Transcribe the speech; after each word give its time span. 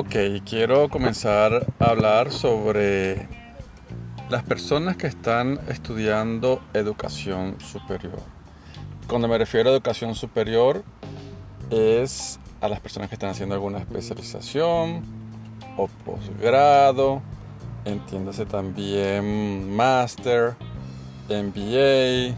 Ok, 0.00 0.14
quiero 0.48 0.88
comenzar 0.88 1.66
a 1.78 1.84
hablar 1.86 2.30
sobre 2.30 3.26
las 4.30 4.44
personas 4.44 4.96
que 4.96 5.06
están 5.06 5.58
estudiando 5.68 6.60
educación 6.72 7.58
superior. 7.60 8.20
Cuando 9.08 9.26
me 9.26 9.38
refiero 9.38 9.70
a 9.70 9.72
educación 9.72 10.14
superior 10.14 10.84
es 11.70 12.38
a 12.60 12.68
las 12.68 12.80
personas 12.80 13.08
que 13.08 13.16
están 13.16 13.30
haciendo 13.30 13.54
alguna 13.54 13.78
especialización 13.78 15.02
o 15.76 15.88
posgrado, 16.04 17.22
entiéndase 17.84 18.46
también 18.46 19.74
máster, 19.74 20.54
MBA, 21.28 22.36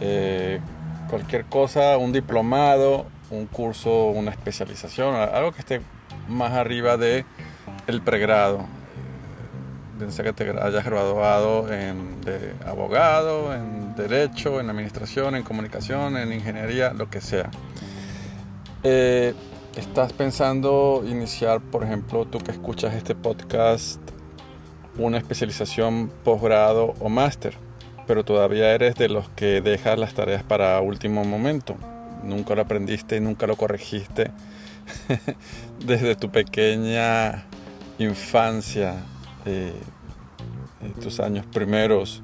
eh, 0.00 0.60
cualquier 1.08 1.44
cosa, 1.46 1.96
un 1.98 2.12
diplomado, 2.12 3.06
un 3.30 3.46
curso, 3.46 4.06
una 4.06 4.30
especialización, 4.30 5.14
algo 5.14 5.52
que 5.52 5.60
esté 5.60 5.80
más 6.28 6.52
arriba 6.52 6.96
de 6.96 7.24
el 7.86 8.02
pregrado. 8.02 8.66
Piensa 9.98 10.22
que 10.22 10.32
te 10.32 10.50
hayas 10.50 10.84
graduado 10.84 11.72
en 11.72 12.20
de 12.20 12.54
abogado, 12.66 13.54
en 13.54 13.94
derecho, 13.94 14.60
en 14.60 14.68
administración, 14.68 15.36
en 15.36 15.42
comunicación, 15.42 16.16
en 16.18 16.32
ingeniería, 16.32 16.92
lo 16.92 17.08
que 17.08 17.20
sea. 17.20 17.50
Eh, 18.82 19.34
estás 19.76 20.12
pensando 20.12 21.02
iniciar, 21.06 21.60
por 21.60 21.82
ejemplo, 21.82 22.26
tú 22.26 22.38
que 22.38 22.50
escuchas 22.50 22.94
este 22.94 23.14
podcast, 23.14 24.00
una 24.98 25.18
especialización, 25.18 26.10
posgrado 26.24 26.94
o 27.00 27.08
máster, 27.08 27.56
pero 28.06 28.24
todavía 28.24 28.72
eres 28.72 28.94
de 28.94 29.08
los 29.08 29.28
que 29.30 29.60
dejas 29.60 29.98
las 29.98 30.14
tareas 30.14 30.42
para 30.42 30.80
último 30.80 31.24
momento. 31.24 31.76
Nunca 32.22 32.54
lo 32.54 32.62
aprendiste 32.62 33.20
nunca 33.20 33.46
lo 33.46 33.56
corregiste 33.56 34.30
desde 35.84 36.14
tu 36.16 36.30
pequeña 36.30 37.44
infancia, 37.98 38.94
eh, 39.44 39.72
tus 41.00 41.20
años 41.20 41.46
primeros, 41.46 42.22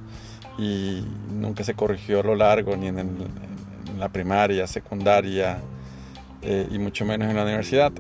y 0.59 1.05
nunca 1.31 1.65
se 1.65 1.75
corrigió 1.75 2.21
a 2.21 2.23
lo 2.23 2.35
largo, 2.35 2.77
ni 2.77 2.89
en, 2.89 3.53
la 3.99 4.09
primaria, 4.09 4.67
secundaria, 4.67 5.59
eh, 6.43 6.67
y 6.71 6.79
mucho 6.79 7.05
menos 7.05 7.29
en 7.29 7.37
la 7.37 7.45
universidad. 7.45 7.93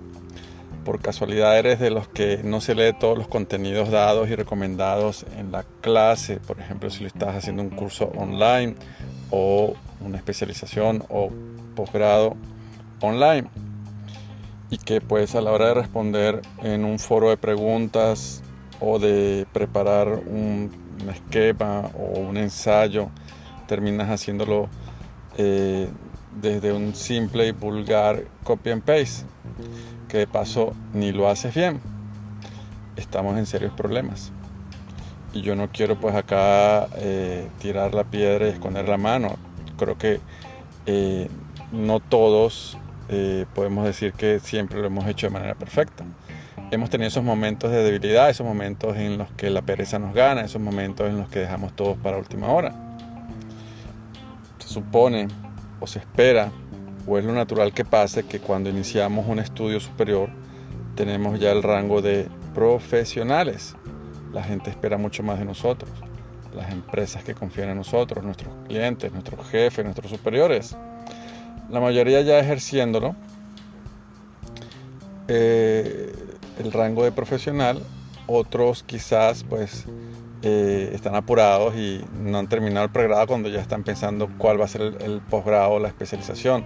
Por 0.84 1.00
casualidad 1.00 1.56
eres 1.56 1.78
de 1.78 1.90
los 1.90 2.08
que 2.08 2.40
no 2.42 2.60
se 2.60 2.74
lee 2.74 2.92
todos 2.98 3.16
los 3.16 3.28
contenidos 3.28 3.90
dados 3.90 4.28
y 4.28 4.34
recomendados 4.34 5.24
en 5.38 5.52
la 5.52 5.64
clase, 5.80 6.40
por 6.40 6.58
ejemplo, 6.58 6.90
si 6.90 7.00
lo 7.00 7.06
estás 7.06 7.36
haciendo 7.36 7.62
un 7.62 7.70
curso 7.70 8.10
online 8.16 8.74
o 9.30 9.74
una 10.00 10.16
especialización 10.16 11.04
o 11.08 11.30
posgrado 11.76 12.36
online. 13.00 13.48
Y 14.70 14.78
que 14.78 15.00
pues 15.00 15.34
a 15.36 15.40
la 15.40 15.52
hora 15.52 15.68
de 15.68 15.74
responder 15.74 16.42
en 16.62 16.84
un 16.84 16.98
foro 16.98 17.30
de 17.30 17.36
preguntas 17.36 18.42
o 18.80 18.98
de 18.98 19.46
preparar 19.52 20.08
un, 20.08 20.70
esquema 21.12 21.90
o 21.94 22.20
un 22.20 22.36
ensayo, 22.36 23.08
terminas 23.66 24.08
haciéndolo 24.08 24.68
eh, 25.36 25.88
desde 26.40 26.72
un 26.72 26.94
simple 26.94 27.48
y 27.48 27.52
vulgar 27.52 28.24
copy 28.44 28.70
and 28.70 28.82
paste, 28.82 29.26
que 30.08 30.18
de 30.18 30.26
paso 30.26 30.74
ni 30.92 31.12
lo 31.12 31.28
haces 31.28 31.54
bien. 31.54 31.80
Estamos 32.96 33.38
en 33.38 33.46
serios 33.46 33.72
problemas. 33.72 34.32
Y 35.32 35.40
yo 35.40 35.56
no 35.56 35.70
quiero 35.70 35.98
pues 35.98 36.14
acá 36.14 36.88
eh, 36.96 37.48
tirar 37.58 37.94
la 37.94 38.04
piedra 38.04 38.46
y 38.46 38.50
esconder 38.50 38.88
la 38.88 38.98
mano. 38.98 39.36
Creo 39.78 39.96
que 39.96 40.20
eh, 40.86 41.28
no 41.72 42.00
todos 42.00 42.76
eh, 43.08 43.46
podemos 43.54 43.84
decir 43.84 44.12
que 44.12 44.40
siempre 44.40 44.80
lo 44.80 44.86
hemos 44.86 45.06
hecho 45.06 45.26
de 45.26 45.32
manera 45.32 45.54
perfecta. 45.54 46.04
Hemos 46.70 46.90
tenido 46.90 47.08
esos 47.08 47.24
momentos 47.24 47.70
de 47.70 47.82
debilidad, 47.82 48.30
esos 48.30 48.46
momentos 48.46 48.96
en 48.96 49.18
los 49.18 49.30
que 49.32 49.50
la 49.50 49.62
pereza 49.62 49.98
nos 49.98 50.14
gana, 50.14 50.42
esos 50.42 50.60
momentos 50.60 51.08
en 51.08 51.18
los 51.18 51.28
que 51.28 51.40
dejamos 51.40 51.74
todos 51.74 51.98
para 51.98 52.16
última 52.16 52.48
hora. 52.48 52.74
Se 54.58 54.68
supone 54.68 55.28
o 55.80 55.86
se 55.86 55.98
espera, 55.98 56.50
o 57.06 57.18
es 57.18 57.24
lo 57.24 57.32
natural 57.32 57.72
que 57.72 57.84
pase, 57.84 58.24
que 58.24 58.40
cuando 58.40 58.70
iniciamos 58.70 59.26
un 59.28 59.38
estudio 59.38 59.80
superior 59.80 60.30
tenemos 60.94 61.38
ya 61.40 61.50
el 61.52 61.62
rango 61.62 62.02
de 62.02 62.28
profesionales. 62.54 63.76
La 64.32 64.42
gente 64.42 64.70
espera 64.70 64.98
mucho 64.98 65.22
más 65.22 65.38
de 65.38 65.44
nosotros. 65.44 65.90
Las 66.54 66.70
empresas 66.70 67.24
que 67.24 67.34
confían 67.34 67.70
en 67.70 67.78
nosotros, 67.78 68.24
nuestros 68.24 68.54
clientes, 68.66 69.10
nuestros 69.12 69.48
jefes, 69.48 69.84
nuestros 69.84 70.10
superiores 70.10 70.76
la 71.72 71.80
mayoría 71.80 72.20
ya 72.20 72.38
ejerciéndolo, 72.38 73.16
eh, 75.26 76.12
el 76.58 76.70
rango 76.70 77.02
de 77.02 77.12
profesional, 77.12 77.82
otros 78.26 78.82
quizás 78.82 79.42
pues 79.42 79.86
eh, 80.42 80.90
están 80.92 81.14
apurados 81.14 81.74
y 81.76 82.04
no 82.20 82.38
han 82.38 82.48
terminado 82.48 82.84
el 82.84 82.90
pregrado 82.90 83.26
cuando 83.28 83.48
ya 83.48 83.60
están 83.60 83.84
pensando 83.84 84.28
cuál 84.38 84.60
va 84.60 84.64
a 84.64 84.68
ser 84.68 84.82
el, 85.00 85.20
posgrado 85.28 85.72
o 85.72 85.78
la 85.78 85.88
especialización. 85.88 86.64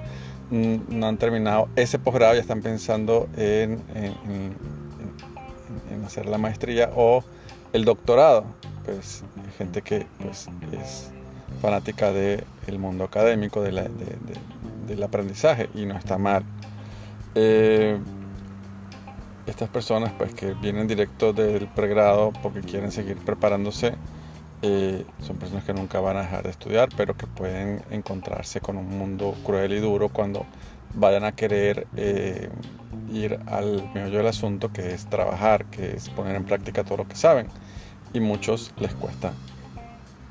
Mm, 0.50 0.76
no 0.88 1.06
han 1.06 1.16
terminado 1.18 1.68
ese 1.76 1.98
posgrado, 1.98 2.34
ya 2.34 2.40
están 2.40 2.62
pensando 2.62 3.28
en, 3.36 3.82
hacer 6.06 6.26
la 6.26 6.38
maestría 6.38 6.90
o 6.94 7.22
el 7.72 7.84
doctorado. 7.84 8.44
Pues 8.84 9.24
hay 9.36 9.52
gente 9.58 9.82
que 9.82 10.06
pues, 10.22 10.48
es 10.72 11.10
fanática 11.60 12.12
del 12.12 12.78
mundo 12.78 13.04
académico, 13.04 13.62
de 13.62 13.72
del 14.86 15.02
aprendizaje 15.02 15.68
y 15.74 15.84
no 15.84 15.96
está 15.96 16.16
mal. 16.16 16.44
Eh, 17.34 17.98
estas 19.46 19.68
personas 19.68 20.12
pues 20.16 20.34
que 20.34 20.54
vienen 20.54 20.86
directo 20.88 21.32
del 21.32 21.68
pregrado 21.68 22.32
porque 22.42 22.60
quieren 22.60 22.90
seguir 22.90 23.16
preparándose 23.18 23.94
eh, 24.62 25.04
son 25.20 25.36
personas 25.36 25.64
que 25.64 25.74
nunca 25.74 26.00
van 26.00 26.16
a 26.16 26.22
dejar 26.22 26.44
de 26.44 26.50
estudiar 26.50 26.88
pero 26.96 27.16
que 27.16 27.26
pueden 27.26 27.82
encontrarse 27.90 28.60
con 28.60 28.76
un 28.76 28.88
mundo 28.98 29.34
cruel 29.44 29.72
y 29.72 29.80
duro 29.80 30.08
cuando 30.08 30.46
vayan 30.94 31.24
a 31.24 31.32
querer 31.32 31.86
eh, 31.96 32.48
ir 33.12 33.38
al 33.46 33.90
meollo 33.94 34.18
del 34.18 34.26
asunto 34.26 34.72
que 34.72 34.92
es 34.92 35.06
trabajar 35.06 35.66
que 35.66 35.96
es 35.96 36.08
poner 36.10 36.36
en 36.36 36.44
práctica 36.44 36.84
todo 36.84 36.98
lo 36.98 37.08
que 37.08 37.16
saben 37.16 37.48
y 38.12 38.20
muchos 38.20 38.72
les 38.78 38.94
cuesta 38.94 39.32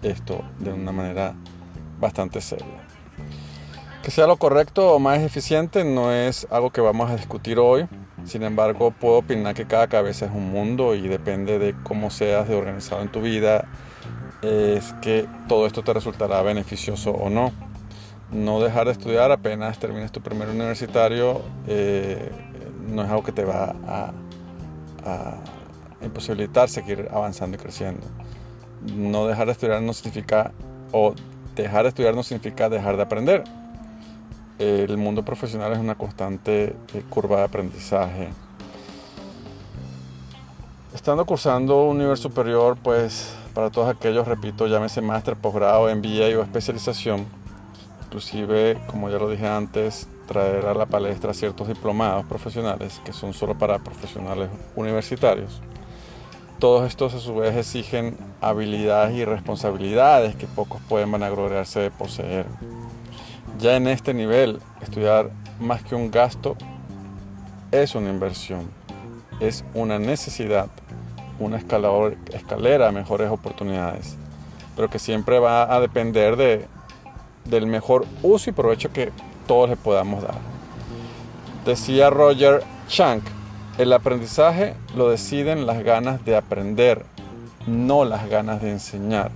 esto 0.01 0.43
de 0.59 0.73
una 0.73 0.91
manera 0.91 1.35
bastante 1.99 2.41
seria 2.41 2.85
que 4.05 4.11
sea 4.11 4.27
lo 4.27 4.37
correcto 4.37 4.93
o 4.93 4.99
más 4.99 5.19
eficiente 5.21 5.83
no 5.83 6.11
es 6.11 6.45
algo 6.51 6.69
que 6.69 6.79
vamos 6.79 7.09
a 7.09 7.15
discutir 7.15 7.57
hoy. 7.57 7.87
Sin 8.25 8.41
embargo, 8.41 8.91
puedo 8.91 9.19
opinar 9.19 9.53
que 9.53 9.65
cada 9.65 9.87
cabeza 9.87 10.25
es 10.25 10.31
un 10.31 10.51
mundo 10.51 10.95
y 10.95 11.07
depende 11.07 11.59
de 11.59 11.75
cómo 11.83 12.09
seas 12.09 12.47
de 12.47 12.55
organizado 12.55 13.01
en 13.03 13.09
tu 13.09 13.21
vida, 13.21 13.67
es 14.41 14.93
que 15.01 15.27
todo 15.47 15.67
esto 15.67 15.83
te 15.83 15.93
resultará 15.93 16.41
beneficioso 16.41 17.11
o 17.11 17.29
no. 17.29 17.51
No 18.31 18.59
dejar 18.59 18.87
de 18.87 18.93
estudiar 18.93 19.31
apenas 19.31 19.77
termines 19.77 20.11
tu 20.11 20.21
primer 20.21 20.49
universitario 20.49 21.43
eh, 21.67 22.31
no 22.87 23.03
es 23.03 23.09
algo 23.09 23.23
que 23.23 23.31
te 23.31 23.45
va 23.45 23.75
a, 23.87 24.11
a 25.05 25.37
imposibilitar 26.03 26.67
seguir 26.67 27.07
avanzando 27.11 27.57
y 27.57 27.59
creciendo. 27.59 28.05
No 28.95 29.27
dejar 29.27 29.45
de 29.45 29.51
estudiar 29.51 29.81
no 29.83 29.93
significa, 29.93 30.51
o 30.91 31.13
dejar 31.55 31.83
de 31.83 31.89
estudiar 31.89 32.15
no 32.15 32.23
significa 32.23 32.69
dejar 32.69 32.97
de 32.97 33.03
aprender 33.03 33.43
el 34.59 34.97
mundo 34.97 35.23
profesional 35.23 35.73
es 35.73 35.79
una 35.79 35.95
constante 35.95 36.75
eh, 36.93 37.03
curva 37.09 37.37
de 37.37 37.43
aprendizaje. 37.43 38.29
Estando 40.93 41.25
cursando 41.25 41.83
un 41.83 41.97
nivel 41.97 42.17
superior, 42.17 42.77
pues 42.81 43.35
para 43.53 43.69
todos 43.69 43.89
aquellos, 43.89 44.27
repito, 44.27 44.67
llámese 44.67 45.01
máster, 45.01 45.35
posgrado, 45.35 45.93
MBA 45.93 46.37
o 46.37 46.41
especialización, 46.41 47.25
inclusive, 48.05 48.81
como 48.87 49.09
ya 49.09 49.17
lo 49.17 49.29
dije 49.29 49.47
antes, 49.47 50.07
traer 50.27 50.65
a 50.65 50.73
la 50.73 50.85
palestra 50.85 51.33
ciertos 51.33 51.67
diplomados 51.67 52.25
profesionales 52.25 53.01
que 53.05 53.13
son 53.13 53.33
solo 53.33 53.57
para 53.57 53.79
profesionales 53.79 54.49
universitarios. 54.75 55.61
Todos 56.59 56.87
estos 56.87 57.13
a 57.13 57.19
su 57.19 57.35
vez 57.35 57.55
exigen 57.55 58.17
habilidades 58.39 59.15
y 59.15 59.25
responsabilidades 59.25 60.35
que 60.35 60.47
pocos 60.47 60.81
pueden 60.87 61.11
vanagloriarse 61.11 61.81
de 61.81 61.91
poseer. 61.91 62.45
Ya 63.59 63.77
en 63.77 63.87
este 63.87 64.13
nivel, 64.13 64.59
estudiar 64.81 65.31
más 65.59 65.81
que 65.81 65.95
un 65.95 66.11
gasto 66.11 66.57
es 67.71 67.95
una 67.95 68.09
inversión, 68.09 68.69
es 69.39 69.63
una 69.73 69.97
necesidad, 69.97 70.67
una 71.39 71.57
escalera 71.57 72.89
a 72.89 72.91
mejores 72.91 73.31
oportunidades, 73.31 74.17
pero 74.75 74.89
que 74.89 74.99
siempre 74.99 75.39
va 75.39 75.73
a 75.73 75.79
depender 75.79 76.35
de, 76.35 76.65
del 77.45 77.65
mejor 77.65 78.05
uso 78.23 78.49
y 78.49 78.53
provecho 78.53 78.91
que 78.91 79.11
todos 79.47 79.69
le 79.69 79.77
podamos 79.77 80.21
dar. 80.21 80.35
Decía 81.65 82.09
Roger 82.09 82.61
Chang, 82.89 83.21
el 83.77 83.93
aprendizaje 83.93 84.75
lo 84.97 85.09
deciden 85.09 85.65
las 85.65 85.81
ganas 85.81 86.25
de 86.25 86.35
aprender, 86.35 87.05
no 87.67 88.03
las 88.03 88.29
ganas 88.29 88.61
de 88.61 88.71
enseñar. 88.71 89.31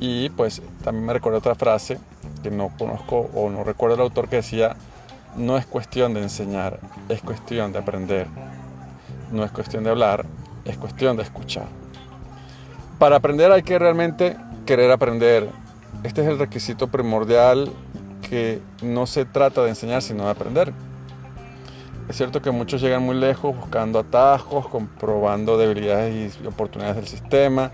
Y 0.00 0.30
pues 0.30 0.62
también 0.82 1.06
me 1.06 1.12
recuerdo 1.12 1.38
otra 1.38 1.54
frase 1.54 1.98
que 2.42 2.50
no 2.50 2.70
conozco 2.78 3.30
o 3.34 3.50
no 3.50 3.64
recuerdo 3.64 3.96
el 3.96 4.02
autor 4.02 4.28
que 4.28 4.36
decía, 4.36 4.76
no 5.36 5.56
es 5.58 5.66
cuestión 5.66 6.14
de 6.14 6.22
enseñar, 6.22 6.80
es 7.08 7.20
cuestión 7.20 7.72
de 7.72 7.78
aprender. 7.78 8.26
No 9.30 9.44
es 9.44 9.50
cuestión 9.50 9.84
de 9.84 9.90
hablar, 9.90 10.24
es 10.64 10.78
cuestión 10.78 11.16
de 11.16 11.22
escuchar. 11.24 11.66
Para 12.98 13.16
aprender 13.16 13.52
hay 13.52 13.62
que 13.62 13.78
realmente 13.78 14.36
querer 14.64 14.90
aprender. 14.90 15.48
Este 16.02 16.22
es 16.22 16.28
el 16.28 16.38
requisito 16.38 16.88
primordial 16.88 17.70
que 18.28 18.60
no 18.82 19.06
se 19.06 19.24
trata 19.24 19.62
de 19.62 19.70
enseñar, 19.70 20.02
sino 20.02 20.24
de 20.24 20.30
aprender. 20.30 20.72
Es 22.08 22.16
cierto 22.16 22.40
que 22.40 22.52
muchos 22.52 22.80
llegan 22.80 23.02
muy 23.02 23.16
lejos 23.16 23.56
buscando 23.56 23.98
atajos, 23.98 24.68
comprobando 24.68 25.58
debilidades 25.58 26.38
y 26.42 26.46
oportunidades 26.46 26.96
del 26.96 27.08
sistema, 27.08 27.72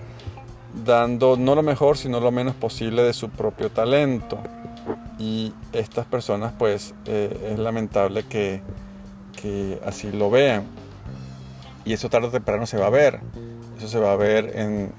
dando 0.84 1.36
no 1.36 1.54
lo 1.54 1.62
mejor, 1.62 1.96
sino 1.96 2.20
lo 2.20 2.30
menos 2.30 2.54
posible 2.54 3.02
de 3.02 3.12
su 3.12 3.30
propio 3.30 3.70
talento. 3.70 4.38
Y 5.19 5.52
estas 5.72 6.06
personas, 6.06 6.52
pues, 6.58 6.94
eh, 7.06 7.52
es 7.52 7.58
lamentable 7.58 8.24
que, 8.24 8.62
así 9.84 10.12
lo 10.12 10.30
vean. 10.30 10.64
Y 11.84 11.92
eso 11.92 12.08
tarde 12.08 12.28
o 12.28 12.30
temprano 12.30 12.66
se 12.66 12.78
va 12.78 12.86
a 12.86 12.90
ver. 12.90 13.20
Eso 13.76 13.88
se 13.88 13.98
va 13.98 14.12
a 14.12 14.16
ver 14.16 14.52
en, 14.56 14.92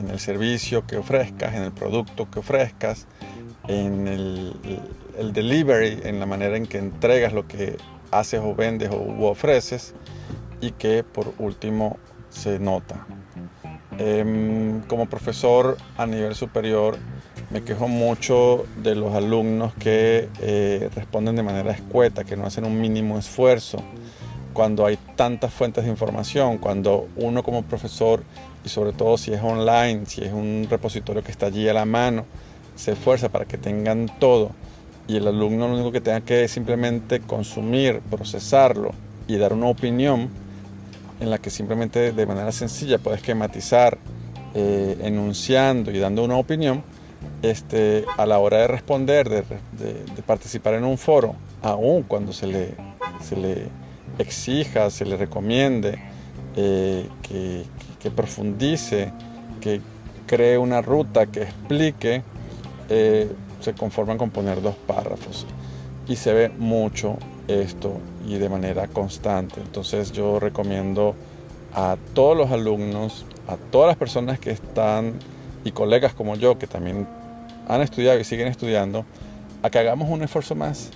en 0.00 0.10
el 0.10 0.18
servicio 0.18 0.86
que 0.86 0.96
ofrezcas, 0.96 1.54
en 1.54 1.62
el 1.62 1.72
producto 1.72 2.28
que 2.30 2.40
ofrezcas, 2.40 3.06
en 3.68 4.08
el, 4.08 4.56
el, 5.18 5.32
delivery, 5.32 6.00
en 6.04 6.18
la 6.18 6.26
manera 6.26 6.56
en 6.56 6.66
que 6.66 6.78
entregas 6.78 7.32
lo 7.32 7.46
que 7.46 7.76
haces 8.10 8.40
o 8.42 8.54
vendes 8.54 8.90
o 8.90 9.28
ofreces 9.28 9.94
y 10.60 10.72
que 10.72 11.04
por 11.04 11.32
último 11.38 11.98
se 12.30 12.58
nota. 12.58 13.06
Em, 14.02 14.80
como 14.88 15.04
profesor 15.10 15.76
a 15.98 16.06
nivel 16.06 16.34
superior 16.34 16.96
me 17.50 17.62
quejo 17.62 17.86
mucho 17.86 18.64
de 18.82 18.94
los 18.94 19.14
alumnos 19.14 19.74
que 19.74 20.26
eh, 20.40 20.88
responden 20.94 21.36
de 21.36 21.42
manera 21.42 21.72
escueta, 21.72 22.24
que 22.24 22.34
no 22.34 22.46
hacen 22.46 22.64
un 22.64 22.80
mínimo 22.80 23.18
esfuerzo. 23.18 23.76
Cuando 24.54 24.86
hay 24.86 24.96
tantas 25.16 25.52
fuentes 25.52 25.84
de 25.84 25.90
información, 25.90 26.56
cuando 26.56 27.08
uno 27.16 27.42
como 27.42 27.62
profesor 27.62 28.22
y 28.64 28.70
sobre 28.70 28.94
todo 28.94 29.18
si 29.18 29.34
es 29.34 29.42
online, 29.42 30.06
si 30.06 30.24
es 30.24 30.32
un 30.32 30.66
repositorio 30.70 31.22
que 31.22 31.30
está 31.30 31.46
allí 31.46 31.68
a 31.68 31.74
la 31.74 31.84
mano, 31.84 32.24
se 32.76 32.92
esfuerza 32.92 33.28
para 33.28 33.44
que 33.44 33.58
tengan 33.58 34.10
todo 34.18 34.52
y 35.08 35.16
el 35.16 35.28
alumno 35.28 35.68
lo 35.68 35.74
único 35.74 35.92
que 35.92 36.00
tenga 36.00 36.22
que 36.22 36.48
simplemente 36.48 37.20
consumir, 37.20 38.00
procesarlo 38.08 38.92
y 39.28 39.36
dar 39.36 39.52
una 39.52 39.66
opinión 39.66 40.30
en 41.20 41.30
la 41.30 41.38
que 41.38 41.50
simplemente 41.50 42.12
de 42.12 42.26
manera 42.26 42.50
sencilla 42.50 42.98
puedes 42.98 43.20
esquematizar 43.20 43.98
eh, 44.54 44.98
enunciando 45.02 45.92
y 45.92 45.98
dando 45.98 46.24
una 46.24 46.36
opinión, 46.36 46.82
este, 47.42 48.04
a 48.16 48.26
la 48.26 48.38
hora 48.38 48.58
de 48.58 48.66
responder, 48.66 49.28
de, 49.28 49.42
participar 50.26 50.74
en 50.74 50.84
un 50.84 50.98
foro, 50.98 51.36
aún 51.62 52.02
cuando 52.02 52.32
se 52.32 52.46
le, 52.46 52.74
se 53.20 53.36
le 53.36 53.68
exija, 54.18 54.90
se 54.90 55.04
le 55.04 55.16
recomiende 55.16 55.98
eh, 56.56 57.06
que, 57.22 58.10
profundice, 58.10 59.12
que 59.60 59.80
cree 60.26 60.58
una 60.58 60.82
ruta, 60.82 61.26
que 61.26 61.42
explique, 61.42 62.22
eh, 62.88 63.30
se 63.60 63.74
conforman 63.74 64.18
con 64.18 64.30
poner 64.30 64.60
dos 64.62 64.74
párrafos. 64.74 65.46
Y 66.08 66.16
se 66.16 66.32
ve 66.32 66.48
mucho 66.48 67.18
esto 67.50 67.98
y 68.26 68.38
de 68.38 68.48
manera 68.48 68.86
constante. 68.88 69.60
Entonces 69.60 70.12
yo 70.12 70.40
recomiendo 70.40 71.14
a 71.74 71.96
todos 72.14 72.36
los 72.36 72.50
alumnos, 72.50 73.24
a 73.46 73.56
todas 73.56 73.88
las 73.88 73.96
personas 73.96 74.38
que 74.38 74.50
están 74.50 75.14
y 75.64 75.72
colegas 75.72 76.14
como 76.14 76.36
yo 76.36 76.58
que 76.58 76.66
también 76.66 77.06
han 77.68 77.82
estudiado 77.82 78.18
y 78.18 78.24
siguen 78.24 78.48
estudiando, 78.48 79.04
a 79.62 79.70
que 79.70 79.78
hagamos 79.78 80.08
un 80.08 80.22
esfuerzo 80.22 80.54
más, 80.54 80.90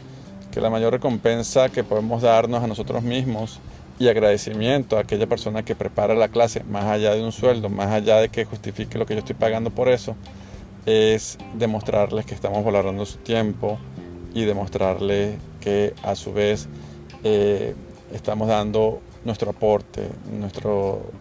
que 0.51 0.61
la 0.61 0.71
mayor 0.71 0.93
recompensa 0.93 1.69
que 1.69 1.85
podemos 1.85 2.23
darnos 2.23 2.63
a 2.63 2.67
nosotros 2.67 3.03
mismos 3.03 3.61
y 3.99 4.09
agradecimiento 4.09 4.97
a 4.97 5.01
aquella 5.01 5.27
persona 5.27 5.65
que 5.65 5.77
prepara 5.77 6.15
la 6.15 6.29
clase, 6.29 6.65
más 6.65 6.85
allá 6.85 7.15
de 7.15 7.23
un 7.23 7.33
sueldo, 7.33 7.69
más 7.69 7.89
allá 7.89 8.17
de 8.17 8.29
que 8.29 8.45
justifique 8.45 8.99
lo 8.99 9.07
que 9.07 9.15
yo 9.15 9.21
estoy 9.21 9.37
pagando 9.37 9.71
por 9.71 9.89
eso, 9.89 10.17
es 10.87 11.39
demostrarles 11.55 12.27
que 12.27 12.35
estamos 12.35 12.65
valorando 12.65 13.07
su 13.07 13.19
tiempo 13.19 13.79
y 14.35 14.45
demostrarles 14.45 15.37
que 15.65 15.95
a 16.03 16.15
su 16.15 16.35
vez 16.35 16.69
eh, 17.25 17.75
estamos 18.13 18.49
dando 18.49 19.01
nuestro 19.25 19.51
aporte, 19.51 20.07
nuestra 20.39 20.71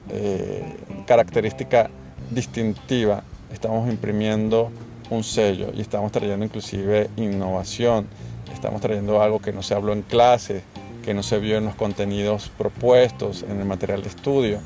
eh, 0.10 0.76
característica 1.08 1.90
distintiva, 2.30 3.24
estamos 3.54 3.90
imprimiendo 3.90 4.70
un 5.10 5.24
sello 5.24 5.70
y 5.74 5.80
estamos 5.80 6.12
trayendo 6.12 6.44
inclusive 6.44 7.10
innovación, 7.16 8.06
estamos 8.54 8.82
trayendo 8.82 9.22
algo 9.22 9.40
que 9.40 9.54
no 9.54 9.64
se 9.64 9.76
habló 9.76 9.94
en 9.94 10.02
clase, 10.02 10.64
que 11.06 11.14
no 11.14 11.24
se 11.24 11.40
vio 11.40 11.58
en 11.58 11.66
los 11.66 11.76
contenidos 11.76 12.52
propuestos, 12.58 13.44
en 13.44 13.62
el 13.62 13.66
material 13.66 14.04
de 14.04 14.10
estudio, 14.10 14.60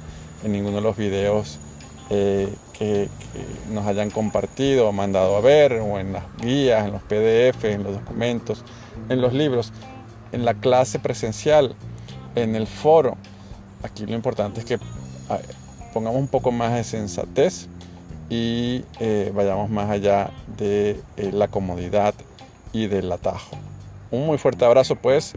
en 0.43 0.53
ninguno 0.53 0.77
de 0.77 0.81
los 0.81 0.97
videos 0.97 1.59
eh, 2.09 2.53
que, 2.77 3.09
nos 3.69 3.85
hayan 3.85 4.09
compartido 4.09 4.87
o 4.87 4.91
mandado 4.91 5.35
a 5.35 5.41
ver, 5.41 5.73
o 5.73 5.99
en 5.99 6.13
las 6.13 6.23
guías, 6.41 6.85
en 6.85 6.93
los 6.93 7.01
PDF, 7.01 7.65
en 7.65 7.83
los 7.83 7.93
documentos, 7.93 8.63
en 9.09 9.21
los 9.21 9.33
libros, 9.33 9.73
en 10.31 10.45
la 10.45 10.53
clase 10.53 10.99
presencial, 10.99 11.75
en 12.35 12.55
el 12.55 12.65
foro. 12.65 13.17
Aquí 13.83 14.05
lo 14.05 14.15
importante 14.15 14.61
es 14.61 14.65
que 14.65 14.79
pongamos 15.93 16.19
un 16.19 16.27
poco 16.27 16.51
más 16.51 16.73
de 16.73 16.83
sensatez 16.83 17.67
y 18.29 18.83
eh, 18.99 19.31
vayamos 19.35 19.69
más 19.69 19.89
allá 19.89 20.31
de 20.57 21.01
eh, 21.17 21.31
la 21.33 21.47
comodidad 21.49 22.13
y 22.71 22.87
del 22.87 23.11
atajo. 23.11 23.57
Un 24.11 24.25
muy 24.25 24.37
fuerte 24.37 24.63
abrazo 24.65 24.95
pues. 24.95 25.33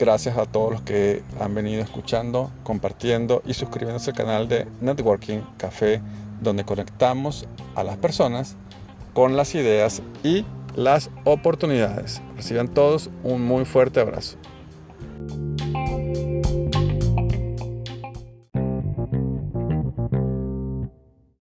Gracias 0.00 0.38
a 0.38 0.46
todos 0.46 0.72
los 0.72 0.80
que 0.80 1.22
han 1.38 1.54
venido 1.54 1.82
escuchando, 1.82 2.50
compartiendo 2.62 3.42
y 3.44 3.52
suscribiéndose 3.52 4.12
al 4.12 4.16
canal 4.16 4.48
de 4.48 4.66
Networking 4.80 5.40
Café, 5.58 6.00
donde 6.40 6.64
conectamos 6.64 7.46
a 7.74 7.84
las 7.84 7.98
personas 7.98 8.56
con 9.12 9.36
las 9.36 9.54
ideas 9.54 10.00
y 10.24 10.46
las 10.74 11.10
oportunidades. 11.24 12.22
Reciban 12.34 12.68
todos 12.68 13.10
un 13.24 13.42
muy 13.42 13.66
fuerte 13.66 14.00
abrazo. 14.00 14.38